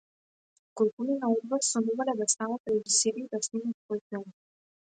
Колкумина 0.79 1.29
од 1.33 1.43
вас 1.51 1.69
сонувале 1.75 2.15
да 2.21 2.29
станат 2.35 2.73
режисери 2.75 3.25
и 3.27 3.31
да 3.37 3.45
снимат 3.49 3.81
свој 3.83 4.05
филм? 4.09 4.29